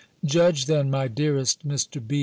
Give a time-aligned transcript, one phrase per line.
[0.25, 2.01] Judge then, my dearest Mr.
[2.07, 2.19] B.